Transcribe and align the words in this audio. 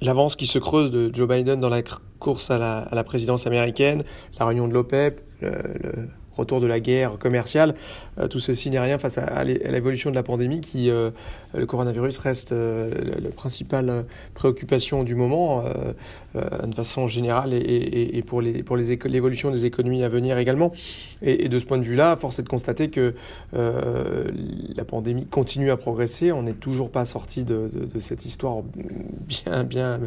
l'avance 0.00 0.36
qui 0.36 0.46
se 0.46 0.58
creuse 0.58 0.90
de 0.90 1.14
Joe 1.14 1.28
Biden 1.28 1.60
dans 1.60 1.68
la 1.68 1.82
course 2.18 2.50
à 2.50 2.58
la, 2.58 3.04
présidence 3.04 3.46
américaine, 3.46 4.04
la 4.38 4.46
réunion 4.46 4.68
de 4.68 4.72
l'OPEP, 4.72 5.20
le, 5.40 5.50
le 5.50 6.08
retour 6.36 6.60
de 6.60 6.66
la 6.66 6.80
guerre 6.80 7.18
commerciale, 7.18 7.74
euh, 8.18 8.28
tout 8.28 8.40
ceci 8.40 8.70
n'est 8.70 8.80
rien 8.80 8.98
face 8.98 9.18
à, 9.18 9.44
l'évolution 9.44 10.10
de 10.10 10.14
la 10.14 10.22
pandémie 10.22 10.60
qui, 10.60 10.90
euh, 10.90 11.10
le 11.54 11.66
coronavirus 11.66 12.18
reste 12.18 12.52
euh, 12.52 12.90
la, 13.20 13.30
principale 13.30 14.06
préoccupation 14.34 15.04
du 15.04 15.14
moment 15.14 15.64
de 16.34 16.74
façon 16.74 17.06
générale 17.06 17.52
et, 17.52 18.22
pour 18.26 18.40
les 18.40 18.62
pour 18.62 18.76
l'évolution 18.76 19.50
des 19.50 19.64
économies 19.64 20.04
à 20.04 20.08
venir 20.08 20.38
également. 20.38 20.72
Et, 21.22 21.48
de 21.48 21.58
ce 21.58 21.64
point 21.66 21.78
de 21.78 21.84
vue-là, 21.84 22.16
force 22.16 22.38
est 22.38 22.42
de 22.42 22.48
constater 22.48 22.88
que 22.88 23.14
la 23.52 24.84
pandémie 24.84 25.26
continue 25.26 25.70
à 25.70 25.76
progresser. 25.76 26.32
On 26.32 26.42
n'est 26.42 26.54
toujours 26.54 26.90
pas 26.90 27.04
sorti 27.04 27.44
de, 27.44 27.68
cette 27.98 28.24
histoire 28.24 28.62
bien 29.26 29.64
bien 29.64 30.00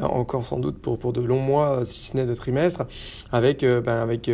encore 0.00 0.44
sans 0.44 0.58
doute 0.58 0.78
pour 0.78 1.12
de 1.12 1.20
longs 1.22 1.40
mois, 1.40 1.84
si 1.84 2.04
ce 2.04 2.16
n'est 2.16 2.26
de 2.26 2.34
trimestres, 2.34 2.84
avec 3.32 3.64
ben, 3.64 4.02
avec 4.02 4.30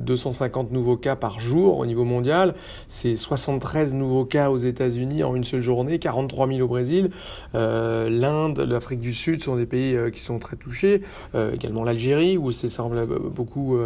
250 0.00 0.72
nouveaux 0.72 0.93
cas 0.96 1.16
par 1.16 1.40
jour 1.40 1.78
au 1.78 1.86
niveau 1.86 2.04
mondial. 2.04 2.54
C'est 2.88 3.16
73 3.16 3.94
nouveaux 3.94 4.24
cas 4.24 4.50
aux 4.50 4.58
États-Unis 4.58 5.22
en 5.22 5.34
une 5.34 5.44
seule 5.44 5.60
journée, 5.60 5.98
43 5.98 6.48
000 6.48 6.60
au 6.60 6.68
Brésil. 6.68 7.10
Euh, 7.54 8.08
L'Inde, 8.08 8.60
l'Afrique 8.60 9.00
du 9.00 9.14
Sud 9.14 9.42
sont 9.42 9.56
des 9.56 9.66
pays 9.66 9.96
euh, 9.96 10.10
qui 10.10 10.20
sont 10.20 10.38
très 10.38 10.56
touchés. 10.56 11.02
Euh, 11.34 11.52
également 11.52 11.84
l'Algérie, 11.84 12.38
où 12.38 12.52
c'est 12.52 12.68
semble 12.68 13.06
beaucoup 13.06 13.78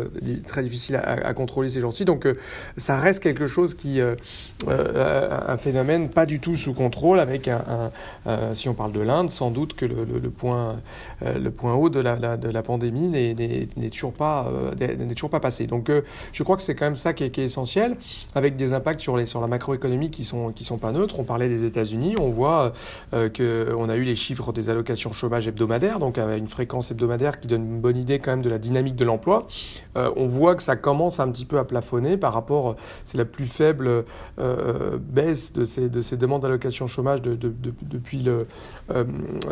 très 0.46 0.62
difficile 0.62 0.96
à, 0.96 1.34
contrôler 1.34 1.68
ces 1.68 1.80
gens-ci. 1.80 2.04
Donc 2.04 2.26
ça 2.76 2.96
reste 2.96 3.22
quelque 3.22 3.46
chose 3.46 3.74
qui, 3.74 4.00
un 4.66 5.56
phénomène 5.58 6.08
pas 6.08 6.24
du 6.24 6.40
tout 6.40 6.56
sous 6.56 6.72
contrôle, 6.72 7.20
avec 7.20 7.48
un, 7.48 7.90
si 8.54 8.68
on 8.68 8.74
parle 8.74 8.92
de 8.92 9.00
l'Inde, 9.00 9.30
sans 9.30 9.50
doute 9.50 9.74
que 9.74 9.84
le, 9.84 10.30
point, 10.30 10.76
le 11.20 11.50
point 11.50 11.74
haut 11.74 11.90
de 11.90 12.00
la, 12.00 12.36
de 12.36 12.48
la 12.48 12.62
pandémie 12.62 13.08
n'est 13.08 13.90
toujours 13.90 14.14
pas 14.14 14.50
n'est 14.78 15.14
toujours 15.14 15.30
pas 15.30 15.40
passé. 15.40 15.66
Donc 15.66 15.90
je 16.32 16.42
crois 16.42 16.56
que 16.56 16.62
c'est 16.62 16.74
quand 16.74 16.86
même 16.86 16.96
ça 16.98 17.12
qui 17.12 17.24
est, 17.24 17.38
essentiel, 17.38 17.96
avec 18.34 18.56
des 18.56 18.72
impacts 18.72 19.00
sur, 19.00 19.16
les, 19.16 19.26
sur 19.26 19.40
la 19.40 19.46
macroéconomie 19.46 20.10
qui 20.10 20.24
sont, 20.24 20.52
qui 20.52 20.64
sont 20.64 20.78
pas 20.78 20.92
neutres. 20.92 21.18
On 21.18 21.24
parlait 21.24 21.48
des 21.48 21.64
États-Unis, 21.64 22.16
on 22.18 22.28
voit 22.28 22.72
euh, 23.14 23.28
qu'on 23.28 23.88
a 23.88 23.96
eu 23.96 24.04
les 24.04 24.16
chiffres 24.16 24.52
des 24.52 24.70
allocations 24.70 25.12
chômage 25.12 25.48
hebdomadaires, 25.48 25.98
donc 25.98 26.18
avec 26.18 26.38
une 26.38 26.48
fréquence 26.48 26.90
hebdomadaire 26.90 27.40
qui 27.40 27.48
donne 27.48 27.64
une 27.64 27.80
bonne 27.80 27.96
idée 27.96 28.18
quand 28.18 28.32
même 28.32 28.42
de 28.42 28.50
la 28.50 28.58
dynamique 28.58 28.96
de 28.96 29.04
l'emploi. 29.04 29.46
Euh, 29.96 30.10
on 30.16 30.26
voit 30.26 30.54
que 30.54 30.62
ça 30.62 30.76
commence 30.76 31.20
un 31.20 31.30
petit 31.30 31.44
peu 31.44 31.58
à 31.58 31.64
plafonner 31.64 32.16
par 32.16 32.32
rapport, 32.32 32.76
c'est 33.04 33.18
la 33.18 33.24
plus 33.24 33.46
faible 33.46 34.04
euh, 34.38 34.98
baisse 35.00 35.52
de 35.52 35.64
ces, 35.64 35.88
de 35.88 36.00
ces 36.00 36.16
demandes 36.16 36.42
d'allocation 36.42 36.86
chômage 36.86 37.22
de, 37.22 37.34
de, 37.34 37.52
depuis, 37.82 38.22
le, 38.22 38.46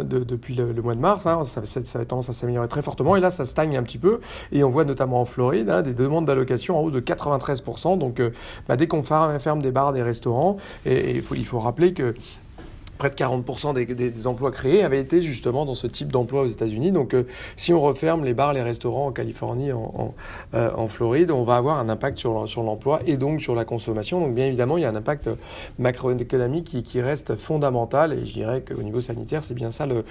depuis 0.02 0.54
le, 0.54 0.82
mois 0.82 0.94
de 0.94 1.00
mars. 1.00 1.26
Hein. 1.26 1.44
Ça, 1.44 1.64
ça, 1.64 1.98
a 1.98 2.04
tendance 2.04 2.28
à 2.28 2.32
s'améliorer 2.32 2.68
très 2.68 2.82
fortement 2.82 3.16
et 3.16 3.20
là 3.20 3.30
ça 3.30 3.46
stagne 3.46 3.76
un 3.76 3.82
petit 3.82 3.98
peu 3.98 4.20
et 4.52 4.64
on 4.64 4.70
voit 4.70 4.84
notamment 4.84 5.20
en 5.20 5.24
Floride 5.24 5.70
hein, 5.70 5.82
des 5.82 5.94
demandes 5.94 6.26
d'allocation 6.26 6.78
en 6.78 6.82
hausse 6.82 6.92
de 6.92 7.00
93%. 7.38 7.98
Donc 7.98 8.20
bah, 8.68 8.76
dès 8.76 8.86
qu'on 8.86 9.02
ferme 9.02 9.62
des 9.62 9.70
bars, 9.70 9.92
des 9.92 10.02
restaurants. 10.02 10.56
Et, 10.84 11.22
il 11.34 11.44
faut 11.44 11.60
rappeler 11.60 11.92
que 11.92 12.14
près 12.96 13.10
de 13.10 13.14
40% 13.14 13.74
des, 13.74 14.26
emplois 14.26 14.50
créés 14.50 14.82
avaient 14.82 15.00
été 15.00 15.20
justement 15.20 15.64
dans 15.64 15.74
ce 15.74 15.86
type 15.86 16.12
d'emploi 16.12 16.42
aux 16.42 16.46
États-Unis. 16.46 16.92
Donc, 16.92 17.14
euh, 17.14 17.24
si 17.56 17.72
on 17.72 17.80
referme 17.80 18.24
les 18.24 18.34
bars, 18.34 18.52
les 18.52 18.62
restaurants 18.62 19.06
en 19.06 19.12
Californie, 19.12 19.70
euh, 19.70 20.70
en 20.74 20.88
Floride, 20.88 21.30
on 21.30 21.44
va 21.44 21.56
avoir 21.56 21.78
un 21.78 21.88
impact 21.88 22.18
sur, 22.18 22.48
sur 22.48 22.62
l'emploi 22.62 23.00
et 23.06 23.16
donc 23.16 23.40
sur 23.40 23.54
la 23.54 23.64
consommation. 23.64 24.20
Donc, 24.20 24.34
bien 24.34 24.46
évidemment, 24.46 24.76
il 24.76 24.82
y 24.82 24.84
a 24.84 24.90
un 24.90 24.96
impact 24.96 25.30
macroéconomique 25.78 26.64
qui, 26.64 26.82
qui 26.82 27.00
reste 27.00 27.36
fondamental. 27.36 28.12
Et 28.12 28.26
je 28.26 28.32
dirais 28.32 28.62
qu'au 28.62 28.82
niveau 28.82 29.00
sanitaire, 29.00 29.44
c'est 29.44 29.54
bien 29.54 29.70
ça 29.70 29.86
le, 29.86 30.04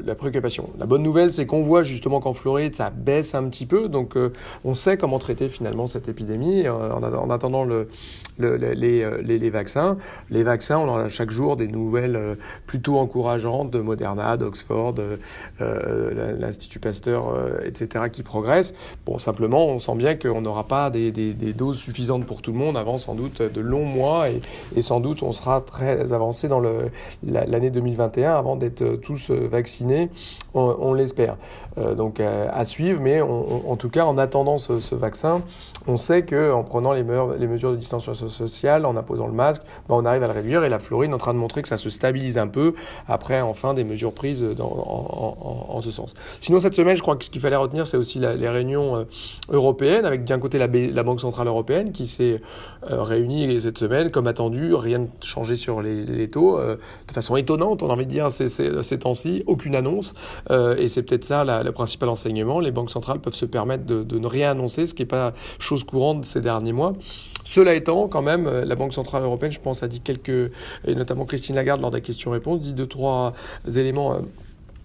la 0.00 0.14
préoccupation. 0.14 0.68
La 0.78 0.86
bonne 0.86 1.02
nouvelle, 1.02 1.32
c'est 1.32 1.46
qu'on 1.46 1.62
voit 1.62 1.82
justement 1.82 2.20
qu'en 2.20 2.34
Floride, 2.34 2.74
ça 2.74 2.90
baisse 2.90 3.34
un 3.34 3.48
petit 3.48 3.66
peu. 3.66 3.88
Donc, 3.88 4.16
euh, 4.16 4.32
on 4.64 4.74
sait 4.74 4.96
comment 4.96 5.18
traiter 5.18 5.48
finalement 5.48 5.86
cette 5.86 6.08
épidémie 6.08 6.68
en, 6.68 7.02
en 7.02 7.30
attendant 7.30 7.64
le, 7.64 7.88
les, 8.38 8.74
les, 8.74 9.38
les 9.38 9.50
vaccins. 9.50 9.96
Les 10.30 10.42
vaccins, 10.42 10.78
on 10.78 10.94
a 10.94 11.08
chaque 11.08 11.30
jour 11.30 11.56
des 11.56 11.68
nouvelles 11.68 12.01
euh, 12.02 12.34
plutôt 12.66 12.98
encourageantes 12.98 13.70
de 13.70 13.80
Moderna, 13.80 14.36
d'Oxford, 14.36 14.94
euh, 14.98 15.16
euh, 15.60 16.36
l'Institut 16.38 16.78
Pasteur, 16.78 17.34
etc., 17.64 18.06
qui 18.10 18.22
progressent. 18.22 18.74
Bon, 19.06 19.18
simplement, 19.18 19.66
on 19.66 19.78
sent 19.78 19.94
bien 19.96 20.14
qu'on 20.14 20.40
n'aura 20.40 20.64
pas 20.64 20.90
des, 20.90 21.12
doses 21.52 21.78
suffisantes 21.78 22.26
pour 22.26 22.42
tout 22.42 22.52
le 22.52 22.58
monde 22.58 22.76
avant 22.76 22.98
sans 22.98 23.14
doute 23.14 23.42
de 23.42 23.60
longs 23.60 23.84
mois 23.84 24.26
et, 24.28 24.82
sans 24.82 25.00
doute 25.00 25.22
on 25.22 25.32
sera 25.32 25.60
très 25.60 26.12
avancé 26.12 26.48
dans 26.48 26.60
l'année 27.22 27.70
2021 27.70 28.34
avant 28.34 28.56
d'être 28.56 28.96
tous 28.96 29.30
vaccinés, 29.30 30.08
on, 30.54 30.94
l'espère. 30.94 31.36
donc 31.96 32.20
à 32.20 32.64
suivre, 32.64 33.00
mais 33.00 33.20
en 33.20 33.76
tout 33.76 33.90
cas, 33.90 34.04
en 34.04 34.18
attendant 34.18 34.58
ce, 34.58 34.94
vaccin, 34.94 35.42
on 35.86 35.96
sait 35.96 36.24
qu'en 36.24 36.62
prenant 36.62 36.92
les, 36.92 37.04
les, 37.38 37.46
mesures 37.46 37.72
de 37.72 37.76
distanciation 37.76 38.28
sociale, 38.28 38.86
en 38.86 38.96
imposant 38.96 39.26
le 39.26 39.32
masque, 39.32 39.62
ben, 39.88 39.96
on 39.96 40.04
arrive 40.04 40.22
à 40.22 40.26
le 40.26 40.32
réduire 40.32 40.64
et 40.64 40.68
la 40.68 40.78
Floride 40.78 41.10
est 41.10 41.14
en 41.14 41.18
train 41.18 41.34
de 41.34 41.38
montrer 41.38 41.62
que 41.62 41.68
ça 41.68 41.76
se 41.76 41.88
stabilise 41.92 42.38
un 42.38 42.48
peu 42.48 42.74
après 43.06 43.40
enfin 43.40 43.74
des 43.74 43.84
mesures 43.84 44.12
prises 44.12 44.42
dans, 44.56 44.66
en, 45.68 45.80
ce 45.80 45.90
sens. 45.90 46.14
Sinon 46.40 46.60
cette 46.60 46.74
semaine, 46.74 46.96
je 46.96 47.02
crois 47.02 47.16
que 47.16 47.24
ce 47.24 47.30
qu'il 47.30 47.40
fallait 47.40 47.56
retenir, 47.56 47.86
c'est 47.86 47.96
aussi 47.96 48.18
les 48.18 48.48
réunions 48.48 48.96
euh, 48.96 49.04
européennes 49.50 50.04
avec 50.04 50.24
d'un 50.24 50.38
côté 50.38 50.58
la, 50.58 51.02
Banque 51.02 51.20
centrale 51.20 51.48
européenne 51.48 51.92
qui 51.92 52.06
s'est 52.06 52.40
euh, 52.90 53.02
réunie 53.02 53.60
cette 53.60 53.78
semaine 53.78 54.10
comme 54.10 54.28
attendu, 54.28 54.74
rien 54.74 55.00
de 55.00 55.08
changé 55.20 55.56
sur 55.56 55.82
les, 55.82 56.28
taux 56.28 56.58
euh, 56.58 56.76
de 57.08 57.12
façon 57.12 57.36
étonnante, 57.36 57.82
on 57.82 57.90
a 57.90 57.92
envie 57.92 58.06
de 58.06 58.10
dire 58.10 58.30
ces, 58.30 58.98
temps-ci, 58.98 59.42
aucune 59.46 59.74
annonce 59.74 60.14
et 60.50 60.88
c'est 60.88 61.02
peut-être 61.02 61.24
ça 61.24 61.44
le 61.44 61.70
principal 61.72 62.08
enseignement. 62.08 62.60
Les 62.60 62.70
banques 62.70 62.90
centrales 62.90 63.18
peuvent 63.18 63.34
se 63.34 63.46
permettre 63.46 63.84
de 63.84 64.18
ne 64.18 64.26
rien 64.26 64.52
annoncer, 64.52 64.86
ce 64.86 64.94
qui 64.94 65.02
n'est 65.02 65.06
pas 65.06 65.32
chose 65.58 65.84
courante 65.84 66.24
ces 66.24 66.40
derniers 66.40 66.72
mois. 66.72 66.94
Cela 67.44 67.74
étant, 67.74 68.08
quand 68.08 68.22
même, 68.22 68.48
la 68.48 68.74
Banque 68.76 68.92
centrale 68.92 69.22
européenne, 69.22 69.52
je 69.52 69.60
pense, 69.60 69.82
a 69.82 69.88
dit 69.88 70.00
quelques, 70.00 70.52
et 70.86 70.94
notamment 70.94 71.24
Christine 71.24 71.56
Lagarde 71.56 71.80
lors 71.80 71.90
des 71.90 72.00
questions-réponses, 72.00 72.60
dit 72.60 72.72
deux, 72.72 72.86
trois 72.86 73.34
éléments 73.76 74.14
euh, 74.14 74.18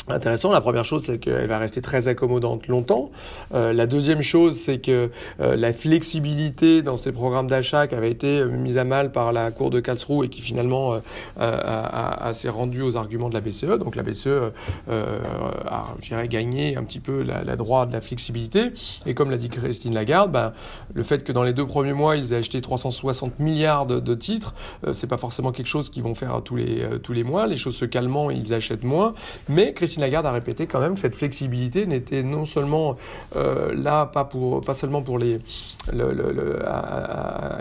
intéressant. 0.09 0.51
La 0.51 0.61
première 0.61 0.85
chose, 0.85 1.03
c'est 1.03 1.17
qu'elle 1.17 1.47
va 1.47 1.57
rester 1.57 1.81
très 1.81 2.07
accommodante 2.07 2.67
longtemps. 2.67 3.11
Euh, 3.53 3.73
la 3.73 3.87
deuxième 3.87 4.21
chose, 4.21 4.55
c'est 4.55 4.79
que 4.79 5.09
euh, 5.39 5.55
la 5.55 5.73
flexibilité 5.73 6.81
dans 6.81 6.97
ces 6.97 7.11
programmes 7.11 7.47
d'achat 7.47 7.87
qui 7.87 7.95
avait 7.95 8.11
été 8.11 8.39
euh, 8.39 8.47
mise 8.47 8.77
à 8.77 8.83
mal 8.83 9.11
par 9.11 9.33
la 9.33 9.51
Cour 9.51 9.69
de 9.69 9.79
Karlsruhe 9.79 10.25
et 10.25 10.29
qui 10.29 10.41
finalement 10.41 10.93
euh, 10.93 10.99
a, 11.37 12.27
a, 12.27 12.33
s'est 12.33 12.49
rendue 12.49 12.81
aux 12.81 12.97
arguments 12.97 13.29
de 13.29 13.33
la 13.33 13.41
BCE. 13.41 13.77
Donc 13.79 13.95
la 13.95 14.03
BCE 14.03 14.51
a, 14.89 15.85
j'irais, 16.01 16.27
gagné 16.27 16.77
un 16.77 16.83
petit 16.83 16.99
peu 16.99 17.21
la, 17.21 17.43
la 17.43 17.55
droit 17.55 17.85
de 17.85 17.93
la 17.93 18.01
flexibilité. 18.01 18.71
Et 19.05 19.13
comme 19.13 19.31
l'a 19.31 19.37
dit 19.37 19.49
Christine 19.49 19.93
Lagarde, 19.93 20.31
ben, 20.31 20.53
le 20.93 21.03
fait 21.03 21.23
que 21.23 21.31
dans 21.31 21.43
les 21.43 21.53
deux 21.53 21.65
premiers 21.65 21.93
mois, 21.93 22.15
ils 22.15 22.33
aient 22.33 22.37
acheté 22.37 22.61
360 22.61 23.39
milliards 23.39 23.85
de, 23.85 23.99
de 23.99 24.15
titres, 24.15 24.53
c'est 24.91 25.07
pas 25.07 25.17
forcément 25.17 25.51
quelque 25.51 25.67
chose 25.67 25.89
qu'ils 25.89 26.03
vont 26.03 26.15
faire 26.15 26.41
tous 26.43 26.55
les, 26.55 26.85
tous 27.03 27.13
les 27.13 27.23
mois. 27.23 27.47
Les 27.47 27.55
choses 27.55 27.75
se 27.75 27.85
calmant, 27.85 28.29
ils 28.29 28.53
achètent 28.53 28.83
moins. 28.83 29.13
Mais 29.49 29.73
Christine 29.73 29.96
Lagarde 30.01 30.25
a 30.25 30.31
répété 30.31 30.67
quand 30.67 30.79
même 30.79 30.95
que 30.95 30.99
cette 30.99 31.15
flexibilité 31.15 31.85
n'était 31.85 32.23
non 32.23 32.45
seulement 32.45 32.95
euh, 33.35 33.73
là, 33.75 34.05
pas, 34.05 34.25
pour, 34.25 34.61
pas 34.61 34.73
seulement 34.73 35.01
pour 35.01 35.19
les, 35.19 35.39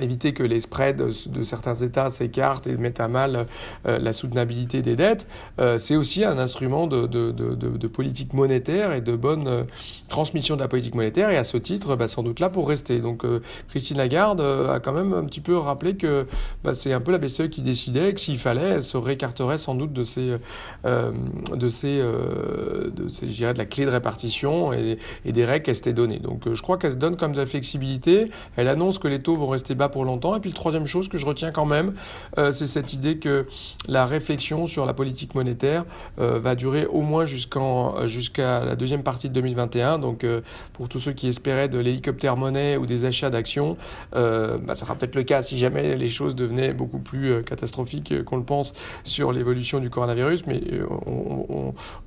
éviter 0.01 0.33
que 0.33 0.43
les 0.43 0.61
spreads 0.61 0.97
de 0.97 1.43
certains 1.43 1.75
États 1.75 2.11
s'écartent 2.11 2.67
et 2.67 2.77
mettent 2.77 3.01
à 3.01 3.09
mal 3.09 3.47
euh, 3.87 3.99
la 3.99 4.13
soutenabilité 4.13 4.83
des 4.83 4.97
dettes, 4.97 5.27
euh, 5.61 5.79
c'est 5.79 5.97
aussi 5.97 6.25
un 6.25 6.39
instrument 6.39 6.87
de, 6.87 7.87
politique 7.87 8.35
monétaire 8.35 8.93
et 8.93 9.01
de 9.01 9.15
bonne 9.15 9.67
transmission 10.09 10.57
de 10.57 10.61
la 10.61 10.69
politique 10.69 10.95
monétaire, 10.95 11.31
et 11.31 11.37
à 11.37 11.45
ce 11.45 11.57
titre, 11.57 11.97
bah, 11.97 12.09
sans 12.09 12.23
doute 12.23 12.41
là 12.41 12.51
pour 12.51 12.69
rester. 12.69 13.01
Donc 13.01 13.25
Christine 13.69 13.97
Lagarde 13.97 14.41
a 14.41 14.81
quand 14.81 14.93
même 14.93 15.15
un 15.15 15.25
petit 15.25 15.41
peu 15.41 15.57
rappelé 15.57 15.97
que 15.97 16.27
bah, 16.65 16.75
c'est 16.75 16.93
un 16.93 17.01
peu 17.01 17.13
la 17.13 17.19
BCE 17.19 17.49
qui 17.49 17.63
décidait, 17.63 18.13
que 18.13 18.21
s'il 18.21 18.39
fallait, 18.39 18.71
elle 18.71 18.83
se 18.83 18.97
récarterait 18.97 19.59
sans 19.59 19.75
doute 19.75 19.93
de 19.93 20.03
ces, 20.03 20.37
de 20.85 21.69
ces 21.69 22.03
euh, 22.27 22.91
de, 22.91 23.05
de, 23.05 23.53
de 23.53 23.59
la 23.59 23.65
clé 23.65 23.85
de 23.85 23.91
répartition 23.91 24.73
et, 24.73 24.99
des 25.25 25.45
règles 25.45 25.65
qu'elle 25.65 25.75
s'était 25.75 25.93
données. 25.93 26.19
Donc 26.19 26.47
euh, 26.47 26.55
je 26.55 26.63
crois 26.63 26.79
qu'elle 26.79 26.93
se 26.93 26.97
donne 26.97 27.17
comme 27.17 27.33
de 27.33 27.39
la 27.39 27.47
flexibilité. 27.47 28.31
Elle 28.57 28.69
annonce 28.69 28.99
que 28.99 29.09
les 29.09 29.21
taux 29.21 29.37
vont 29.37 29.49
rester 29.49 29.75
bas 29.75 29.89
pour 29.89 30.05
longtemps. 30.05 30.37
Et 30.37 30.41
puis, 30.41 30.53
troisième 30.53 30.87
chose 30.87 31.09
que 31.09 31.19
je 31.19 31.27
retiens 31.27 31.51
quand 31.51 31.67
même, 31.67 31.95
euh, 32.39 32.53
c'est 32.53 32.67
cette 32.67 32.93
idée 32.93 33.19
que 33.19 33.47
la 33.89 34.07
réflexion 34.07 34.67
sur 34.67 34.87
la 34.87 34.95
politique 34.95 35.35
monétaire 35.35 35.85
va 36.17 36.55
durer 36.55 36.87
au 36.87 37.03
moins 37.03 37.25
jusqu'à 37.25 38.65
la 38.65 38.77
deuxième 38.77 39.03
partie 39.03 39.29
de 39.29 39.35
2021. 39.35 39.99
Donc, 39.99 40.25
pour 40.73 40.89
tous 40.89 40.99
ceux 40.99 41.13
qui 41.13 41.29
espéraient 41.29 41.69
de 41.69 41.79
l'hélicoptère 41.79 42.37
monnaie 42.37 42.77
ou 42.77 42.87
des 42.87 43.05
achats 43.05 43.31
d'actions, 43.31 43.77
bah, 44.13 44.59
ça 44.69 44.75
sera 44.75 44.95
peut-être 44.95 45.15
le 45.15 45.23
cas 45.23 45.43
si 45.43 45.59
jamais 45.59 45.97
les 45.97 46.09
choses 46.09 46.35
devenaient 46.35 46.73
beaucoup 46.73 46.99
plus 46.99 47.43
catastrophiques 47.45 48.25
qu'on 48.25 48.37
le 48.37 48.45
pense 48.45 48.75
sur 49.05 49.33
l'évolution 49.33 49.81
du 49.81 49.91
coronavirus. 49.91 50.47
Mais 50.47 50.61
on, 51.07 51.56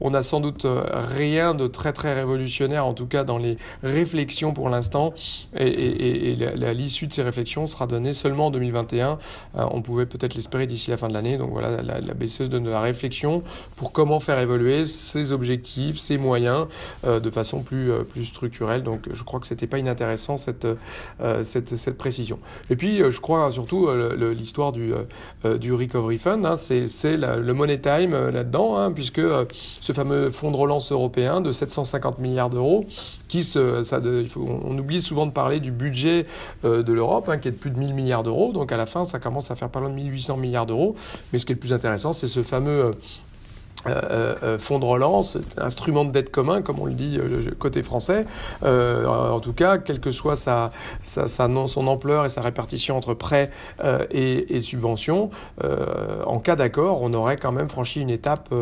on 0.02 0.12
n'a 0.12 0.24
sans 0.24 0.40
doute 0.40 0.66
rien 0.66 1.54
de 1.54 1.68
très 1.68 1.94
très 1.94 2.14
révolutionnaire, 2.14 2.86
en 2.86 2.94
tout 2.94 3.08
cas 3.08 3.24
dans 3.24 3.38
les 3.38 3.58
réflexions 3.84 4.54
pour 4.54 4.70
l'instant. 4.70 5.14
Et, 5.58 6.36
l'issue 6.74 7.08
de 7.08 7.14
ces 7.14 7.24
réflexions 7.24 7.68
sera 7.68 7.88
donnée 7.88 8.14
seulement 8.14 8.48
en 8.48 8.52
2021. 8.52 9.18
on 9.56 9.82
pouvait 9.82 10.06
peut-être 10.06 10.36
l'espérer 10.36 10.68
d'ici 10.68 10.92
la 10.92 10.98
fin 10.98 11.08
de 11.08 11.14
l'année. 11.14 11.38
Donc 11.38 11.52
voilà, 11.52 11.82
la, 11.82 12.00
la 12.00 12.14
BCE 12.14 12.50
donne 12.50 12.64
de 12.64 12.70
la 12.70 12.82
réflexion 12.82 13.44
pour 13.76 13.92
comment 13.92 14.20
faire 14.20 14.40
évoluer 14.40 14.86
ses 14.86 15.32
objectifs, 15.32 15.98
ses 15.98 16.18
moyens 16.18 16.68
de 17.06 17.30
façon 17.30 17.62
plus, 17.62 17.92
plus 18.08 18.26
structurelle. 18.26 18.84
Donc 18.84 19.10
je 19.12 19.24
crois 19.24 19.40
que 19.40 19.48
c'était 19.48 19.68
pas 19.68 19.78
inintéressant 19.78 20.38
cette, 20.38 20.68
cette, 21.44 21.76
cette 21.76 21.98
précision. 21.98 22.40
Et 22.70 22.76
puis 22.76 23.02
je 23.10 23.20
crois 23.20 23.52
surtout 23.52 23.90
l'histoire 24.18 24.72
du, 24.72 24.94
du 25.60 25.74
Recovery 25.74 26.18
Fund, 26.18 26.46
hein, 26.46 26.56
c'est 26.56 27.18
le 27.18 27.54
money 27.54 27.80
time 27.80 28.30
là-dedans, 28.30 28.78
hein, 28.78 28.92
puisque 28.92 29.22
ce 29.82 29.94
fameux 29.94 30.32
fonds 30.32 30.52
de 30.52 30.58
relance 30.58 30.92
européen 30.92 31.42
de 31.42 31.52
750 31.52 32.20
milliards 32.20 32.50
d'euros, 32.50 32.86
on 34.36 34.78
oublie 34.78 35.02
souvent 35.02 35.26
de 35.26 35.32
parler 35.32 35.60
du 35.60 35.72
budget 35.72 36.26
euh, 36.66 36.84
de 36.84 36.94
l'Europe, 36.94 37.30
hein, 37.30 37.38
qui 37.38 37.48
est 37.48 37.52
de 37.52 37.58
plus 37.58 37.72
de 37.72 37.80
1000 37.80 37.94
milliards 37.94 38.24
d'euros. 38.24 38.52
Donc 38.52 38.72
à 38.72 38.78
la 38.78 38.86
fin, 38.86 39.06
ça 39.06 39.20
commence 39.20 39.52
à 39.52 39.56
faire 39.56 39.70
pas 39.70 39.80
loin 39.80 39.90
de 39.90 39.96
1800 39.96 40.38
milliards 40.38 40.66
d'euros. 40.66 40.96
Mais 41.32 41.40
ce 41.40 41.46
qui 41.46 41.52
est 41.52 41.56
le 41.56 41.60
plus 41.60 41.74
intéressant, 41.74 42.14
c'est 42.14 42.28
ce 42.28 42.42
fameux 42.42 42.92
euh, 43.88 43.92
euh, 44.10 44.36
euh, 44.44 44.58
fonds 44.58 44.78
de 44.78 44.84
relance, 44.84 45.38
instrument 45.58 46.04
de 46.04 46.12
dette 46.12 46.32
commun, 46.32 46.62
comme 46.62 46.80
on 46.80 46.86
le 46.86 46.94
dit 46.94 47.18
euh, 47.18 47.50
côté 47.58 47.82
français. 47.82 48.26
en 48.62 49.40
tout 49.40 49.54
cas, 49.54 49.78
quelle 49.78 50.02
que 50.02 50.12
soit 50.12 50.36
sa, 50.36 50.72
sa, 51.02 51.28
son 51.28 51.88
ampleur 51.88 52.26
et 52.26 52.30
sa 52.30 52.42
répartition 52.42 52.98
entre 52.98 53.14
prêts 53.14 53.50
et, 54.12 54.58
et, 54.58 54.62
subventions, 54.62 55.30
en 56.26 56.40
cas 56.40 56.56
d'accord, 56.56 57.02
on 57.02 57.14
aurait 57.14 57.38
quand 57.38 57.52
même 57.52 57.70
franchi 57.70 58.02
une 58.02 58.10
étape 58.10 58.54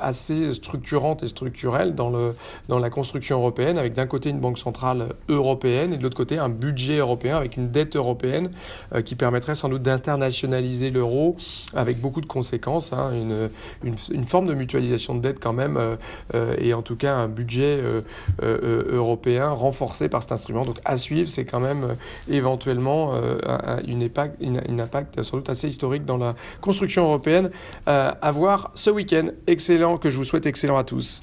assez 0.00 0.52
structurante 0.52 1.22
et 1.22 1.28
structurelle 1.28 1.94
dans, 1.94 2.10
le, 2.10 2.36
dans 2.68 2.78
la 2.78 2.90
construction 2.90 3.38
européenne, 3.38 3.78
avec 3.78 3.94
d'un 3.94 4.06
côté 4.06 4.30
une 4.30 4.40
banque 4.40 4.58
centrale 4.58 5.08
européenne 5.28 5.92
et 5.92 5.96
de 5.96 6.02
l'autre 6.02 6.16
côté 6.16 6.38
un 6.38 6.48
budget 6.48 6.98
européen 6.98 7.36
avec 7.36 7.56
une 7.56 7.70
dette 7.70 7.96
européenne 7.96 8.50
qui 9.04 9.16
permettrait 9.16 9.54
sans 9.54 9.68
doute 9.68 9.82
d'internationaliser 9.82 10.90
l'euro 10.90 11.36
avec 11.74 12.00
beaucoup 12.00 12.20
de 12.20 12.26
conséquences, 12.26 12.92
hein, 12.92 13.10
une, 13.12 13.50
une, 13.82 13.96
une 14.12 14.24
forme 14.36 14.48
de 14.48 14.54
mutualisation 14.54 15.14
de 15.14 15.20
dette 15.20 15.40
quand 15.40 15.54
même, 15.54 15.78
euh, 15.78 15.96
euh, 16.34 16.54
et 16.58 16.74
en 16.74 16.82
tout 16.82 16.94
cas 16.94 17.14
un 17.14 17.26
budget 17.26 17.80
euh, 17.80 18.02
européen 18.42 19.48
renforcé 19.48 20.10
par 20.10 20.20
cet 20.20 20.30
instrument. 20.30 20.66
Donc 20.66 20.76
à 20.84 20.98
suivre, 20.98 21.26
c'est 21.26 21.46
quand 21.46 21.60
même 21.60 21.96
éventuellement 22.28 23.14
une, 23.86 24.02
impact, 24.02 24.36
une, 24.42 24.78
impact 24.78 25.22
sans 25.22 25.38
doute 25.38 25.48
assez 25.48 25.68
historique 25.68 26.04
dans 26.04 26.18
la 26.18 26.34
construction 26.60 27.04
européenne 27.04 27.50
à 27.86 28.30
voir 28.30 28.72
ce 28.74 28.90
week-end. 28.90 29.28
Excellent, 29.46 29.96
que 29.96 30.10
je 30.10 30.18
vous 30.18 30.24
souhaite 30.24 30.44
excellent 30.44 30.76
à 30.76 30.84
tous. 30.84 31.22